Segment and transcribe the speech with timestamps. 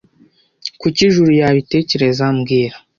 [0.81, 2.75] Kuki Juru yabitekereza mbwira